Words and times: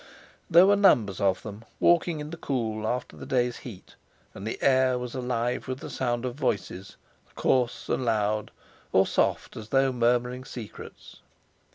There 0.49 0.65
were 0.65 0.75
numbers 0.75 1.21
of 1.21 1.43
them 1.43 1.63
walking 1.79 2.19
in 2.19 2.31
the 2.31 2.37
cool, 2.37 2.87
after 2.87 3.15
the 3.15 3.27
day's 3.27 3.57
heat, 3.57 3.93
and 4.33 4.47
the 4.47 4.59
air 4.63 4.97
was 4.97 5.13
alive 5.13 5.67
with 5.67 5.77
the 5.79 5.91
sound 5.91 6.25
of 6.25 6.33
voices, 6.33 6.97
coarse 7.35 7.87
and 7.87 8.03
loud, 8.03 8.49
or 8.91 9.05
soft 9.05 9.55
as 9.55 9.69
though 9.69 9.91
murmuring 9.93 10.43
secrets. 10.43 11.17